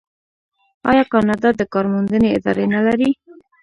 آیا 0.89 1.03
کاناډا 1.13 1.49
د 1.55 1.61
کار 1.73 1.85
موندنې 1.93 2.29
ادارې 2.37 2.65
نلري؟ 2.73 3.09